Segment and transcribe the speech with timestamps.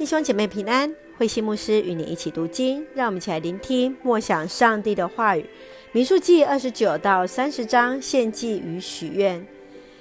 [0.00, 5.44] 弟兄姐妹平安，慧馨牧师与你一起读经，让我们一起来聆听默想上帝的话语。
[5.92, 9.46] 民数记二十九到三十章献祭与许愿，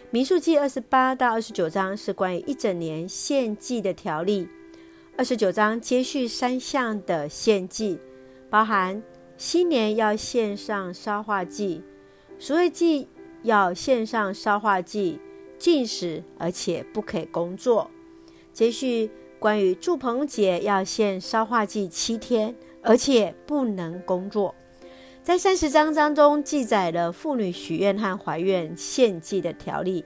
[0.09, 4.47] 民数记二十八到二十九章是关于一整年献祭的条例。
[5.17, 7.99] 二十九章接续三项的献祭，
[8.49, 9.03] 包含
[9.35, 11.83] 新年要献上烧化祭，
[12.39, 13.05] 赎罪祭
[13.43, 15.19] 要献上烧化祭，
[15.57, 17.91] 禁食而且不可以工作。
[18.53, 19.11] 接续。
[19.39, 22.53] 关于祝棚节要献烧化祭七天，
[22.83, 24.53] 而且不能工作。
[25.23, 30.03] 在三十章当中记载了妇女许愿和怀孕献祭的条例，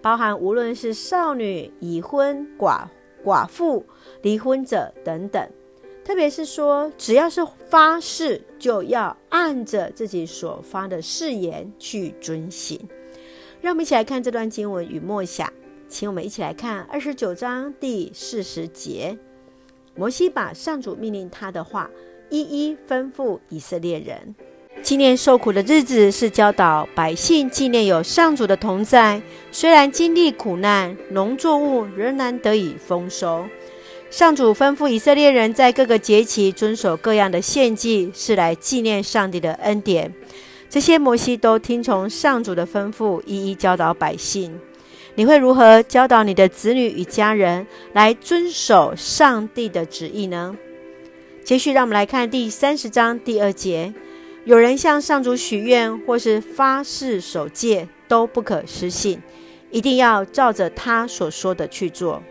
[0.00, 2.86] 包含无论是少女、已婚、寡
[3.24, 3.84] 寡妇、
[4.22, 5.48] 离婚者等等。
[6.04, 12.78] 特别是说，只要是发誓，就要按着自己所发的誓言去遵行。
[13.60, 15.52] 让我们一起来看这段经文与默想。
[15.88, 19.16] 请我们一起来看二十九章第四十节。
[19.94, 21.88] 摩西把上主命令他的话
[22.28, 24.34] 一一吩咐以色列人。
[24.82, 33.46] 纪念受苦的日子是教导百姓纪念有上主的同在，虽然经历苦难，农作物仍然得以丰收。
[34.10, 40.12] 上主吩咐以色列人在各个节期遵守各样的献祭，是来纪念上帝的恩典。
[40.68, 44.60] 这些摩西都听从上主的吩咐，一一教导百姓。
[45.18, 50.54] 你会如何教导你的子女与家人来遵守上帝的旨意呢？
[51.42, 53.94] 接续，让我们来看第三十章第二节：
[54.44, 59.18] 有人向上主许愿或是发誓守戒，都不可失信，
[59.70, 62.22] 一定要照着他所说的去做。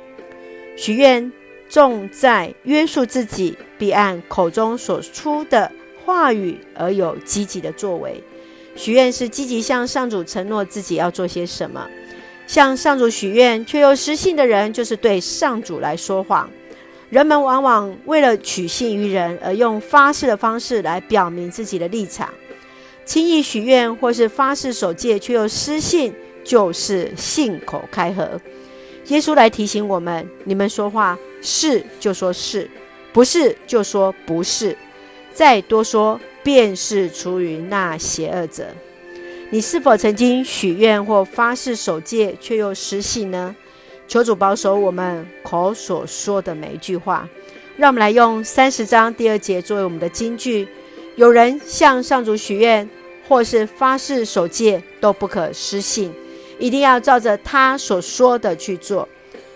[0.77, 1.31] 许愿
[1.67, 5.71] 重在约束自己，必按口中所出的
[6.05, 8.23] 话语而有积极的作为。
[8.75, 11.87] 许愿是积极向上主承诺自己要做些什么。
[12.47, 16.49] 向上主许愿却又失信的人，就是对上主来说谎。
[17.09, 22.29] 人们往往为了取信于人，而用发誓的方式来表明自己的立场。
[23.05, 26.13] 轻易许愿或是发誓守戒却又失信，
[26.43, 28.41] 就是信口开河。
[29.07, 32.67] 耶稣来提醒我们：你们说话是就说是，
[33.13, 34.75] 不是就说不是，
[35.31, 38.65] 再多说便是出于那邪恶者。
[39.55, 43.55] 你是否曾经许愿或发誓守戒，却又失信呢？
[44.05, 47.25] 求主保守我们口所说的每一句话。
[47.77, 50.67] 让我们来用三十章第二节作为我们的金句：
[51.15, 52.89] 有人向上主许愿，
[53.29, 56.11] 或是发誓守戒，都不可失信，
[56.59, 59.07] 一定要照着他所说的去做。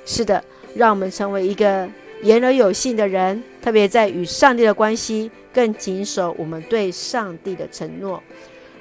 [0.06, 0.42] 是的，
[0.76, 1.86] 让我们成为一个
[2.24, 8.24] 言而有信的人，特别在与上帝的关系，更谨守我们对上帝的承诺。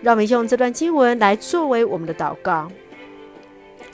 [0.02, 2.70] 让我们用这段经文来作为我们的祷告。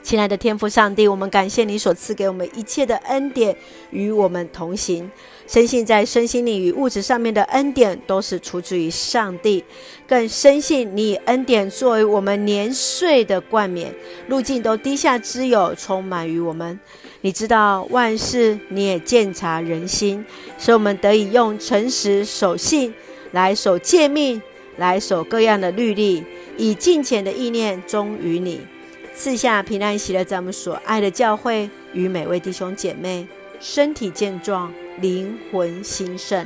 [0.03, 3.55] 亲爱的天父上帝，我们感谢你所赐给我们一切的恩典，
[3.89, 5.09] 与我们同行。
[5.47, 9.63] 深信在身心灵与物质上面的恩典都是出自于上帝，
[10.07, 13.91] 更深信你以恩典作为我们年岁的冠冕，
[14.27, 16.79] 路径都低下之友，充满于我们。
[17.21, 20.23] 你知道万事，你也鉴察人心，
[20.59, 22.93] 使我们得以用诚实守信
[23.31, 24.39] 来守诫命。
[24.77, 26.23] 来守各样的律例，
[26.57, 28.61] 以敬虔的意念忠于你，
[29.13, 33.27] 赐下平安喜乐，在我们所爱的教会与每位弟兄姐妹
[33.59, 36.45] 身体健壮，灵魂兴盛，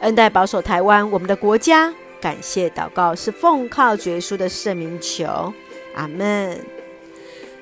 [0.00, 1.92] 恩待保守台湾我们的国家。
[2.20, 5.52] 感谢祷告是奉靠主耶稣的圣名求，
[5.94, 6.58] 阿门。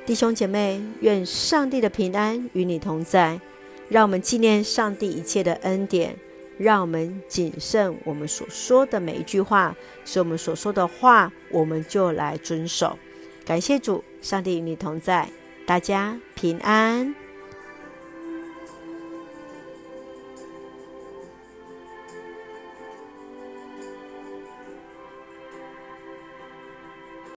[0.07, 3.41] 弟兄姐妹，愿上帝的平安与你同在，
[3.89, 6.17] 让我们纪念上帝一切的恩典。
[6.63, 9.75] 让我们谨慎我们所说的每一句话，
[10.05, 12.97] 是我们所说的话，我们就来遵守。
[13.45, 15.29] 感谢主，上帝与你同在，
[15.67, 17.22] 大家平安。